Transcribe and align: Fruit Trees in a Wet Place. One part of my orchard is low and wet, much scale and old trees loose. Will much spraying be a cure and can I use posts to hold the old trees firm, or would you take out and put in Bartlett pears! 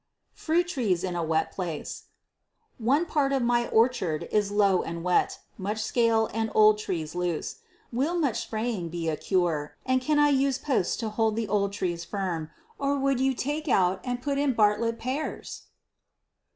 Fruit 0.33 0.67
Trees 0.67 1.03
in 1.03 1.15
a 1.15 1.23
Wet 1.23 1.51
Place. 1.51 2.05
One 2.79 3.05
part 3.05 3.31
of 3.31 3.43
my 3.43 3.67
orchard 3.67 4.27
is 4.31 4.51
low 4.51 4.81
and 4.81 5.03
wet, 5.03 5.37
much 5.59 5.77
scale 5.79 6.27
and 6.33 6.49
old 6.55 6.79
trees 6.79 7.13
loose. 7.13 7.57
Will 7.93 8.17
much 8.17 8.41
spraying 8.41 8.89
be 8.89 9.07
a 9.09 9.15
cure 9.15 9.75
and 9.85 10.01
can 10.01 10.17
I 10.17 10.29
use 10.29 10.57
posts 10.57 10.97
to 10.97 11.09
hold 11.09 11.35
the 11.35 11.47
old 11.47 11.71
trees 11.73 12.03
firm, 12.03 12.49
or 12.79 12.97
would 12.97 13.19
you 13.19 13.35
take 13.35 13.67
out 13.67 14.01
and 14.03 14.23
put 14.23 14.39
in 14.39 14.53
Bartlett 14.53 14.97
pears! 14.97 15.67